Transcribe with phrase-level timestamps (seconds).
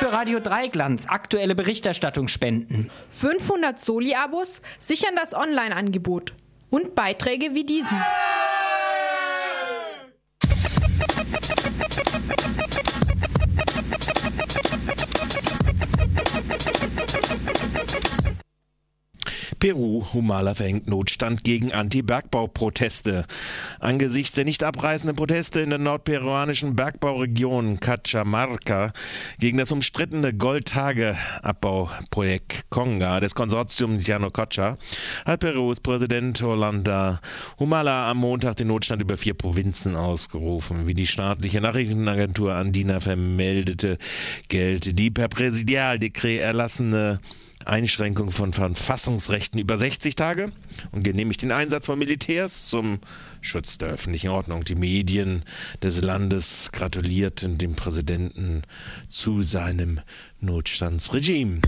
[0.00, 2.90] für Radio Dreiglanz aktuelle Berichterstattung spenden.
[3.10, 6.32] 500 Soli-Abos sichern das Online-Angebot
[6.70, 8.00] und Beiträge wie diesen.
[19.60, 23.26] Peru, Humala verhängt Notstand gegen Anti-Bergbauproteste.
[23.78, 28.94] Angesichts der nicht abreißenden Proteste in der nordperuanischen Bergbauregion Cachamarca
[29.38, 34.78] gegen das umstrittene Goldtage-Abbauprojekt Conga des Konsortiums Yanococha
[35.26, 37.18] hat Perus Präsident Orlando
[37.58, 40.86] Humala am Montag den Notstand über vier Provinzen ausgerufen.
[40.86, 43.98] Wie die staatliche Nachrichtenagentur Andina vermeldete,
[44.48, 47.20] gelte die per Präsidialdekret erlassene
[47.64, 50.52] Einschränkung von Verfassungsrechten über 60 Tage
[50.92, 52.98] und genehmigt den Einsatz von Militärs zum
[53.40, 54.64] Schutz der öffentlichen Ordnung.
[54.64, 55.42] Die Medien
[55.82, 58.62] des Landes gratulierten dem Präsidenten
[59.08, 60.00] zu seinem
[60.40, 61.60] Notstandsregime.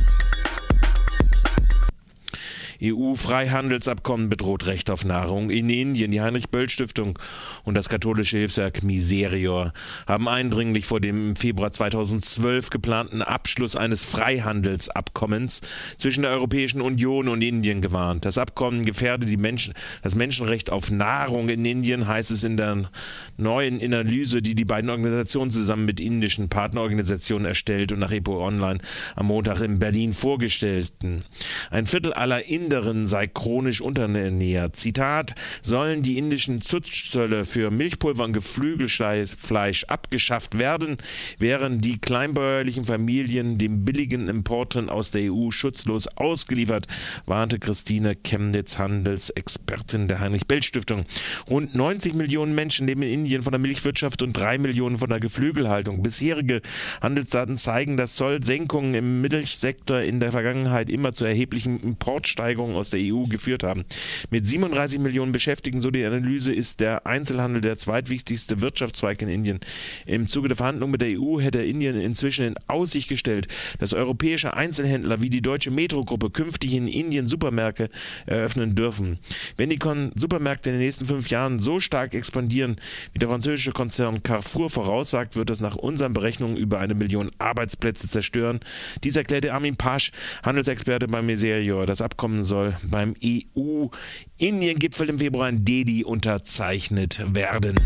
[2.83, 6.11] EU-Freihandelsabkommen bedroht Recht auf Nahrung in Indien.
[6.11, 7.19] Die Heinrich-Böll-Stiftung
[7.62, 9.72] und das katholische Hilfswerk Miserior
[10.06, 15.61] haben eindringlich vor dem im Februar 2012 geplanten Abschluss eines Freihandelsabkommens
[15.97, 18.24] zwischen der Europäischen Union und Indien gewarnt.
[18.24, 22.91] Das Abkommen gefährde die Menschen, das Menschenrecht auf Nahrung in Indien, heißt es in der
[23.36, 28.80] neuen Analyse, die die beiden Organisationen zusammen mit indischen Partnerorganisationen erstellt und nach EPO Online
[29.14, 31.24] am Montag in Berlin vorgestellten.
[31.70, 34.76] Ein Viertel aller Inder anderen sei chronisch unterernährt.
[34.76, 40.96] Zitat, sollen die indischen Zuzölle für Milchpulver und Geflügelfleisch abgeschafft werden,
[41.38, 46.86] während die kleinbäuerlichen Familien dem billigen Importen aus der EU schutzlos ausgeliefert,
[47.26, 51.04] warnte Christine Chemnitz, Handelsexpertin der Heinrich-Bell-Stiftung.
[51.50, 55.20] Rund 90 Millionen Menschen leben in Indien von der Milchwirtschaft und drei Millionen von der
[55.20, 56.02] Geflügelhaltung.
[56.02, 56.62] Bisherige
[57.02, 62.90] Handelsdaten zeigen, dass Zollsenkungen im Milchsektor in der Vergangenheit immer zu erheblichen Importsteigerungen Verlagerungen aus
[62.90, 63.84] der EU geführt haben.
[64.30, 69.61] Mit 37 Millionen Beschäftigten, so die Analyse, ist der Einzelhandel der zweitwichtigste Wirtschaftszweig in Indien.
[70.06, 74.55] Im Zuge der Verhandlungen mit der EU hätte Indien inzwischen in Aussicht gestellt, dass europäische
[74.55, 77.90] Einzelhändler wie die deutsche Metro-Gruppe künftig in Indien Supermärkte
[78.27, 79.18] eröffnen dürfen.
[79.56, 79.79] Wenn die
[80.14, 82.77] Supermärkte in den nächsten fünf Jahren so stark expandieren,
[83.12, 88.08] wie der französische Konzern Carrefour voraussagt, wird das nach unseren Berechnungen über eine Million Arbeitsplätze
[88.08, 88.61] zerstören.
[89.02, 90.12] Dies erklärte Armin Pasch,
[90.42, 91.86] Handelsexperte bei Meserior.
[91.86, 97.80] Das Abkommen soll beim EU-Indien-Gipfel im Februar in Delhi unterzeichnet werden.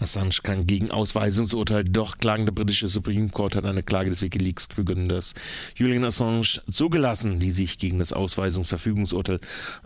[0.00, 2.46] Assange kann gegen Ausweisungsurteil doch klagen.
[2.46, 5.34] Der britische Supreme Court hat eine Klage des Wikileaks-Gründers
[5.74, 9.40] Julian Assange zugelassen, die sich gegen das Ausweisungsverfügungsurteil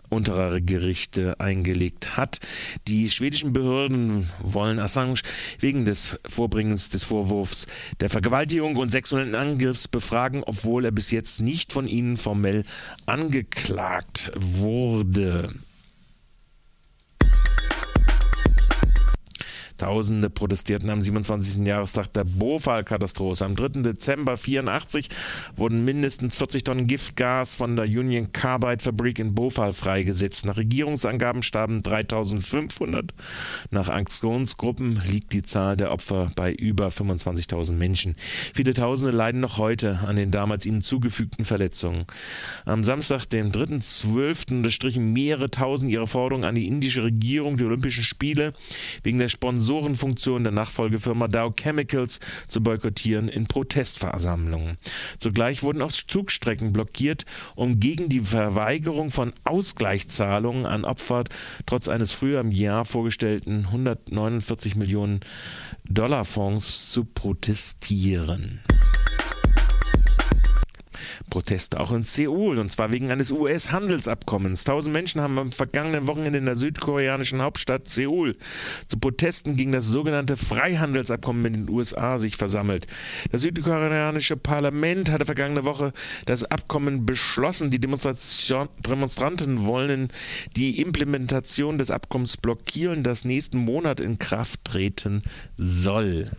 [0.09, 2.39] unterer Gerichte eingelegt hat.
[2.87, 5.21] Die schwedischen Behörden wollen Assange
[5.59, 7.67] wegen des Vorbringens des Vorwurfs
[7.99, 12.63] der Vergewaltigung und sexuellen Angriffs befragen, obwohl er bis jetzt nicht von ihnen formell
[13.05, 15.53] angeklagt wurde.
[19.77, 21.65] Tausende protestierten am 27.
[21.67, 23.43] Jahrestag der Bhopal-Katastrophe.
[23.43, 23.81] Am 3.
[23.81, 25.09] Dezember 1984
[25.57, 30.45] wurden mindestens 40 Tonnen Giftgas von der Union Carbide Fabrik in Bhopal freigesetzt.
[30.45, 33.13] Nach Regierungsangaben starben 3500.
[33.69, 38.15] Nach Aktionsgruppen liegt die Zahl der Opfer bei über 25.000 Menschen.
[38.53, 42.05] Viele Tausende leiden noch heute an den damals ihnen zugefügten Verletzungen.
[42.63, 48.05] Am Samstag, dem 3.12., unterstrichen mehrere Tausend ihre Forderung an die indische Regierung, die Olympischen
[48.05, 48.53] Spiele
[49.03, 54.77] wegen der Sponsoren Sponsorenfunktion der Nachfolgefirma Dow Chemicals zu boykottieren in Protestversammlungen.
[55.17, 61.23] Zugleich wurden auch Zugstrecken blockiert, um gegen die Verweigerung von Ausgleichszahlungen an Opfer
[61.65, 65.21] trotz eines früher im Jahr vorgestellten 149 Millionen
[65.83, 68.61] Dollar Fonds zu protestieren.
[71.29, 74.63] Proteste auch in Seoul, und zwar wegen eines US-Handelsabkommens.
[74.63, 78.35] Tausend Menschen haben am vergangenen Wochenende in der südkoreanischen Hauptstadt Seoul
[78.87, 82.87] zu Protesten gegen das sogenannte Freihandelsabkommen mit den USA sich versammelt.
[83.31, 85.93] Das südkoreanische Parlament hatte vergangene Woche
[86.25, 87.71] das Abkommen beschlossen.
[87.71, 90.09] Die Demonstranten wollen
[90.55, 95.23] die Implementation des Abkommens blockieren, das nächsten Monat in Kraft treten
[95.57, 96.31] soll.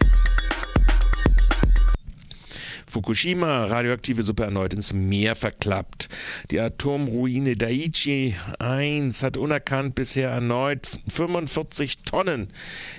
[2.88, 6.08] Fukushima, radioaktive Suppe erneut ins Meer verklappt.
[6.50, 12.48] Die Atomruine Daiichi 1 hat unerkannt bisher erneut 45 Tonnen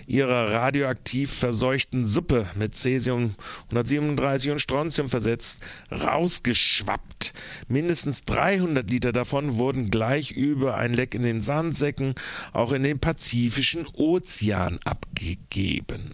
[0.05, 3.35] ihrer radioaktiv verseuchten Suppe mit Cäsium
[3.69, 5.61] 137 und Strontium versetzt
[5.91, 7.33] rausgeschwappt.
[7.67, 12.15] Mindestens 300 Liter davon wurden gleich über ein Leck in den Sandsäcken
[12.51, 16.13] auch in den Pazifischen Ozean abgegeben.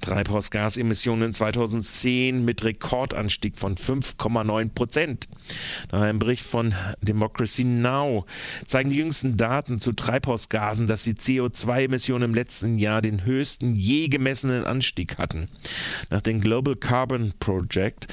[0.00, 5.28] Treibhausgasemissionen 2010 mit Rekordanstieg von 5,9 Prozent.
[5.92, 8.26] Nach einem Bericht von Democracy Now
[8.66, 14.08] zeigen die jüngsten Daten zu Treibhausgasen, dass die CO2-Emissionen im letzten Jahr den höchsten je
[14.08, 15.48] gemessenen Anstieg hatten.
[16.10, 18.08] Nach dem Global Carbon Project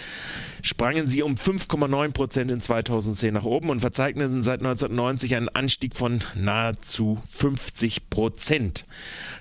[0.62, 5.96] sprangen sie um 5,9 Prozent in 2010 nach oben und verzeichneten seit 1990 einen Anstieg
[5.96, 8.86] von nahezu 50 Prozent.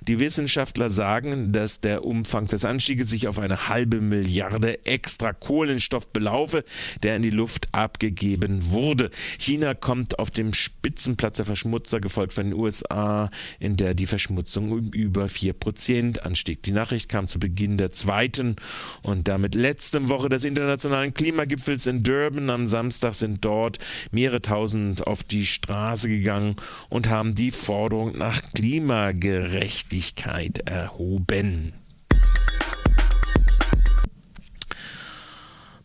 [0.02, 6.08] Die Wissenschaftler sagen, dass der Umfang des Anstieges sich auf eine halbe Milliarde extra Kohlenstoff
[6.08, 6.64] belaufe,
[7.02, 9.10] der in die Luft abgegeben wurde.
[9.38, 14.72] China kommt auf dem Spitzenplatz der Verschmutzer, gefolgt von den USA, in der die Verschmutzung
[14.72, 16.64] um über 4 Prozent anstieg.
[16.64, 18.56] Die Nachricht kam zu Beginn der zweiten
[19.02, 22.50] und damit letzten Woche des internationalen Klimagipfels in Durban.
[22.50, 23.78] Am Samstag sind dort
[24.10, 26.56] mehrere tausend auf die Straße gegangen
[26.88, 31.83] und haben die Forderung nach Klimagerechtigkeit erhoben.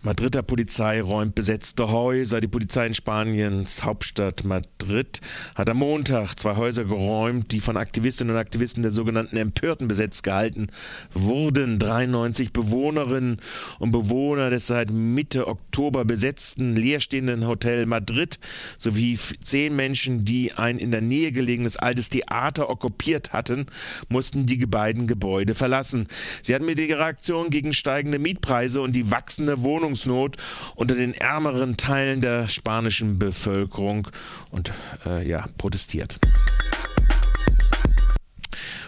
[0.01, 2.39] Madrider Polizei räumt besetzte Häuser.
[2.39, 5.19] Die Polizei in Spaniens Hauptstadt Madrid
[5.55, 10.23] hat am Montag zwei Häuser geräumt, die von Aktivistinnen und Aktivisten der sogenannten Empörten besetzt
[10.23, 10.67] gehalten
[11.13, 11.79] wurden.
[11.79, 13.41] 93 Bewohnerinnen
[13.79, 18.39] und Bewohner des seit Mitte Oktober besetzten leerstehenden Hotel Madrid
[18.77, 23.65] sowie zehn Menschen, die ein in der Nähe gelegenes altes Theater okkupiert hatten,
[24.07, 26.07] mussten die beiden Gebäude verlassen.
[26.41, 30.37] Sie hatten mit ihrer Aktion gegen steigende Mietpreise und die wachsende Wohnung Wohnungsnot
[30.75, 34.07] unter den ärmeren Teilen der spanischen Bevölkerung
[34.51, 34.71] und
[35.05, 36.19] äh, ja, protestiert.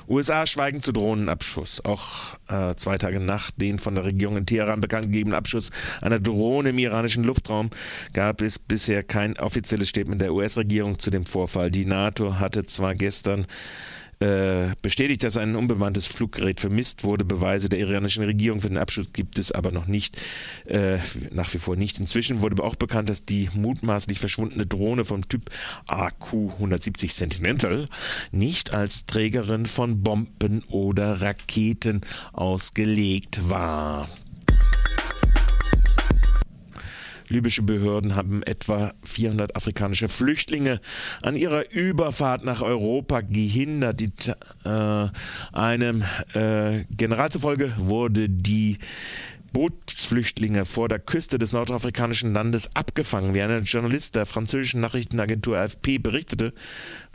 [0.07, 1.83] USA schweigen zu Drohnenabschuss.
[1.85, 5.71] Auch äh, zwei Tage nach den von der Regierung in Teheran bekannt gegebenen Abschuss
[6.01, 7.69] einer Drohne im iranischen Luftraum
[8.13, 11.71] gab es bisher kein offizielles Statement der US-Regierung zu dem Vorfall.
[11.71, 13.45] Die NATO hatte zwar gestern
[14.21, 17.25] äh, bestätigt, dass ein unbemanntes Fluggerät vermisst wurde.
[17.25, 20.15] Beweise der iranischen Regierung für den Abschuss gibt es aber noch nicht,
[20.65, 20.99] äh,
[21.31, 21.99] nach wie vor nicht.
[21.99, 25.49] Inzwischen wurde aber auch bekannt, dass die mutmaßlich verschwundene Drohne vom Typ
[25.87, 27.87] AQ-170 Sentinel
[28.31, 32.01] nicht als Trägerin von Bomben oder Raketen
[32.31, 34.07] ausgelegt war.
[37.31, 40.79] Libysche Behörden haben etwa 400 afrikanische Flüchtlinge
[41.21, 43.99] an ihrer Überfahrt nach Europa gehindert.
[43.99, 44.11] Die,
[44.65, 45.07] äh,
[45.51, 48.77] einem äh, General zufolge wurde die
[49.53, 53.33] Bootsflüchtlinge vor der Küste des nordafrikanischen Landes abgefangen.
[53.33, 56.53] Wie ein Journalist der französischen Nachrichtenagentur AFP berichtete,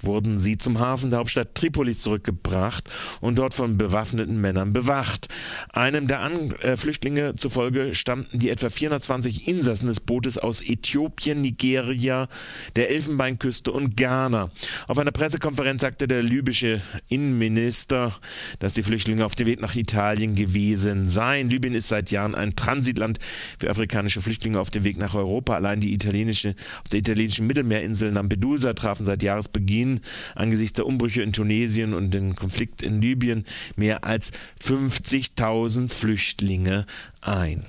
[0.00, 2.84] wurden sie zum Hafen der Hauptstadt Tripolis zurückgebracht
[3.20, 5.28] und dort von bewaffneten Männern bewacht.
[5.72, 11.40] Einem der An äh, Flüchtlinge zufolge stammten die etwa 420 Insassen des Bootes aus Äthiopien,
[11.40, 12.28] Nigeria,
[12.76, 14.50] der Elfenbeinküste und Ghana.
[14.86, 18.14] Auf einer Pressekonferenz sagte der libysche Innenminister,
[18.58, 21.50] dass die Flüchtlinge auf dem Weg nach Italien gewesen seien.
[21.50, 23.18] Libyen ist seit Jahren ein Transitland
[23.58, 25.54] für afrikanische Flüchtlinge auf dem Weg nach Europa.
[25.54, 30.00] Allein die italienische, auf der italienischen Mittelmeerinsel Lampedusa trafen seit Jahresbeginn
[30.34, 33.44] angesichts der Umbrüche in Tunesien und den Konflikt in Libyen
[33.76, 34.32] mehr als
[34.62, 36.86] 50.000 Flüchtlinge
[37.20, 37.66] ein.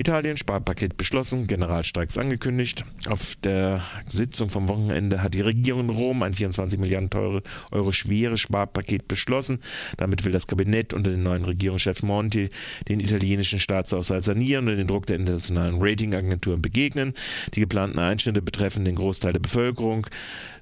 [0.00, 2.86] Italien Sparpaket beschlossen, Generalstreiks angekündigt.
[3.10, 7.10] Auf der Sitzung vom Wochenende hat die Regierung in Rom ein 24 Milliarden
[7.70, 9.58] Euro schweres Sparpaket beschlossen.
[9.98, 12.48] Damit will das Kabinett unter dem neuen Regierungschef Monti
[12.88, 17.12] den italienischen Staatshaushalt sanieren und den Druck der internationalen Ratingagenturen begegnen.
[17.54, 20.06] Die geplanten Einschnitte betreffen den Großteil der Bevölkerung.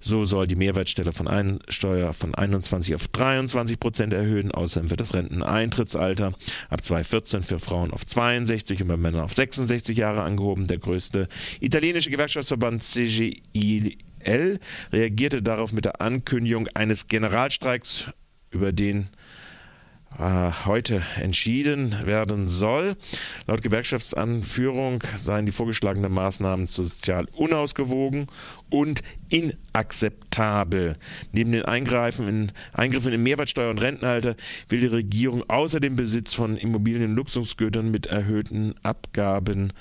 [0.00, 4.52] So soll die Mehrwertsteuer von, Einsteuer von 21 auf 23 Prozent erhöhen.
[4.52, 6.32] Außerdem wird das Renteneintrittsalter
[6.70, 10.66] ab 2014 für Frauen auf 62 und bei Männern auf 66 Jahre angehoben.
[10.66, 11.28] Der größte
[11.60, 13.98] italienische Gewerkschaftsverband CGIL
[14.92, 18.10] reagierte darauf mit der Ankündigung eines Generalstreiks,
[18.50, 19.08] über den
[20.18, 22.96] heute entschieden werden soll.
[23.46, 28.26] Laut Gewerkschaftsanführung seien die vorgeschlagenen Maßnahmen sozial unausgewogen
[28.70, 30.96] und inakzeptabel.
[31.32, 34.34] Neben den Eingreifen in, Eingriffen in Mehrwertsteuer und Rentenalter
[34.68, 39.72] will die Regierung außer dem Besitz von Immobilien und Luxusgütern mit erhöhten Abgaben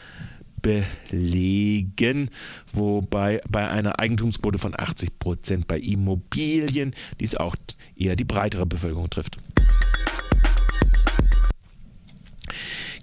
[0.61, 2.29] belegen,
[2.73, 7.55] wobei bei einer Eigentumsquote von 80 Prozent bei Immobilien dies auch
[7.95, 9.37] eher die breitere Bevölkerung trifft.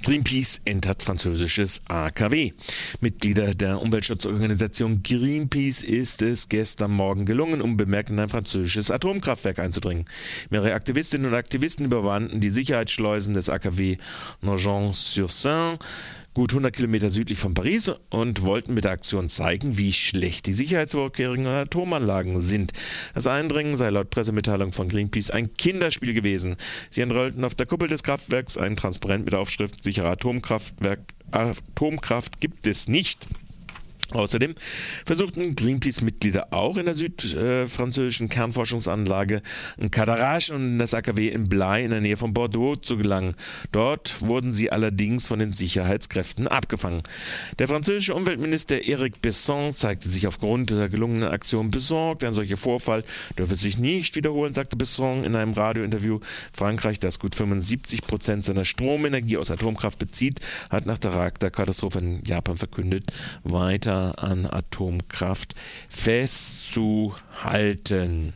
[0.05, 2.53] Greenpeace entert französisches AKW.
[3.01, 10.05] Mitglieder der Umweltschutzorganisation Greenpeace ist es gestern Morgen gelungen, unbemerkt in ein französisches Atomkraftwerk einzudringen.
[10.51, 13.97] Mehrere Aktivistinnen und Aktivisten überwanden die Sicherheitsschleusen des AKW
[14.43, 15.79] Nogent-sur-Seine
[16.35, 20.53] gut 100 Kilometer südlich von Paris und wollten mit der Aktion zeigen, wie schlecht die
[20.53, 22.73] Sicherheitsvorkehrungen an Atomanlagen sind.
[23.15, 26.57] Das Eindringen sei laut Pressemitteilung von Greenpeace ein Kinderspiel gewesen.
[26.91, 31.01] Sie entrollten auf der Kuppel des Kraftwerks ein Transparent mit der Aufschrift Sicherer Atomkraftwerk
[31.31, 33.27] Atomkraft gibt es nicht.
[34.15, 34.55] Außerdem
[35.05, 39.43] versuchten Greenpeace-Mitglieder auch in der südfranzösischen Kernforschungsanlage
[39.77, 43.35] in Cadarache und in das AKW in Blay in der Nähe von Bordeaux zu gelangen.
[43.73, 47.03] Dort wurden sie allerdings von den Sicherheitskräften abgefangen.
[47.59, 52.25] Der französische Umweltminister Eric Besson zeigte sich aufgrund der gelungenen Aktion besorgt.
[52.25, 53.05] Ein solcher Vorfall
[53.39, 56.21] dürfe sich nicht wiederholen, sagte Besson in einem Radiointerview.
[56.53, 60.41] Frankreich, das gut 75 Prozent seiner Stromenergie aus Atomkraft bezieht,
[60.71, 65.55] hat nach der Reaktorkatastrophe in Japan verkündet, weiter an Atomkraft
[65.89, 68.33] festzuhalten.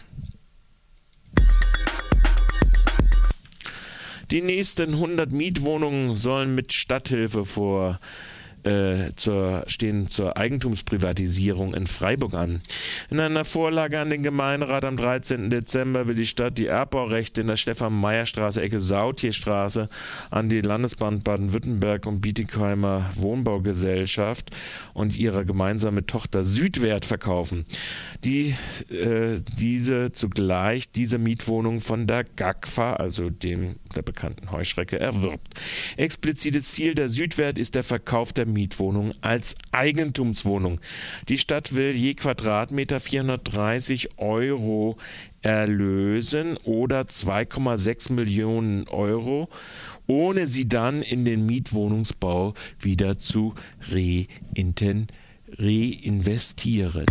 [4.30, 7.98] Die nächsten 100 Mietwohnungen sollen mit Stadthilfe vor
[8.65, 12.61] äh, zur, stehen zur Eigentumsprivatisierung in Freiburg an.
[13.11, 15.50] In einer Vorlage an den Gemeinderat am 13.
[15.50, 19.88] Dezember will die Stadt die Erbbaurechte in der Stefan-Meyer-Straße, Ecke Sautierstraße
[20.31, 24.50] an die Landesbahn Baden-Württemberg und Bietigheimer Wohnbaugesellschaft
[24.95, 27.65] und ihre gemeinsame Tochter Südwert verkaufen.
[28.25, 28.55] Die,
[28.91, 35.55] äh, diese zugleich diese Mietwohnung von der GAGFA, also dem der bekannten Heuschrecke, erwirbt.
[35.97, 40.81] Explizites Ziel der Südwert ist der Verkauf der Mietwohnung als Eigentumswohnung.
[41.28, 44.97] Die Stadt will je Quadratmeter 430 Euro
[45.43, 49.49] erlösen oder 2,6 Millionen Euro,
[50.07, 53.55] ohne sie dann in den Mietwohnungsbau wieder zu
[55.59, 57.07] reinvestieren.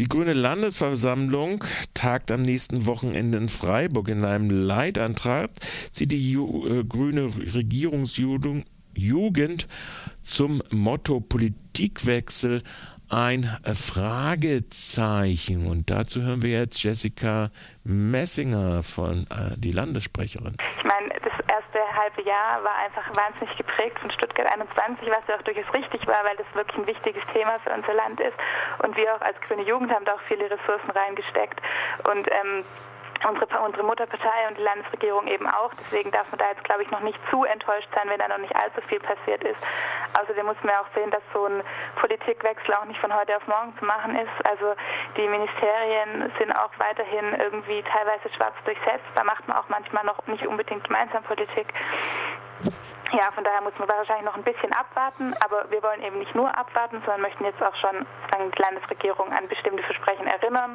[0.00, 1.62] Die Grüne Landesversammlung
[1.94, 4.08] tagt am nächsten Wochenende in Freiburg.
[4.08, 5.50] In einem Leitantrag
[5.92, 9.68] zieht die Ju äh, grüne Regierungsjugend
[10.24, 12.64] zum Motto Politikwechsel
[13.08, 15.68] ein Fragezeichen.
[15.68, 17.52] Und dazu hören wir jetzt Jessica
[17.84, 20.56] Messinger von äh, die Landessprecherin.
[20.76, 25.36] Ich meine, das erste halbe Jahr war einfach wahnsinnig geprägt von Stuttgart 21, was ja
[25.36, 28.36] auch durchaus richtig war, weil das wirklich ein wichtiges Thema für unser Land ist.
[28.82, 31.60] Und wir auch als Grüne Jugend haben da auch viele Ressourcen reingesteckt.
[32.10, 32.64] Und ähm,
[33.28, 35.72] unsere, unsere Mutterpartei und die Landesregierung eben auch.
[35.84, 38.38] Deswegen darf man da jetzt, glaube ich, noch nicht zu enttäuscht sein, wenn da noch
[38.38, 39.58] nicht allzu viel passiert ist.
[40.20, 41.62] Außerdem muss man auch sehen, dass so ein
[41.96, 44.48] Politikwechsel auch nicht von heute auf morgen zu machen ist.
[44.48, 44.74] Also
[45.16, 49.06] die Ministerien sind auch weiterhin irgendwie teilweise schwarz durchsetzt.
[49.14, 51.72] Da macht man auch manchmal noch nicht unbedingt gemeinsam Politik.
[53.12, 56.34] Ja, von daher muss man wahrscheinlich noch ein bisschen abwarten, aber wir wollen eben nicht
[56.34, 60.74] nur abwarten, sondern möchten jetzt auch schon die Landesregierung an bestimmte Versprechen erinnern.